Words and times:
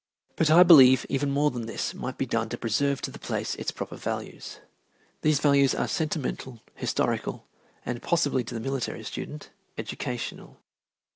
But 0.35 0.49
I 0.49 0.63
believe 0.63 1.05
even 1.09 1.29
more 1.29 1.51
than 1.51 1.67
this 1.67 1.93
might 1.93 2.17
be 2.17 2.25
done 2.25 2.49
to 2.49 2.57
preserve 2.57 3.03
to 3.03 3.11
the 3.11 3.19
place 3.19 3.53
its 3.53 3.69
proper 3.69 3.95
values. 3.95 4.57
These 5.21 5.37
values 5.39 5.75
are 5.75 5.87
sentimental, 5.87 6.61
historical, 6.73 7.45
and 7.85 8.01
possibly 8.01 8.43
to 8.45 8.55
the 8.55 8.59
military 8.61 9.03
student, 9.03 9.51
educational. 9.77 10.59